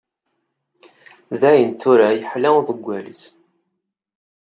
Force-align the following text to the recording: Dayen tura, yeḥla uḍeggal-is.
Dayen 1.41 1.71
tura, 1.79 2.09
yeḥla 2.17 2.49
uḍeggal-is. 2.57 3.23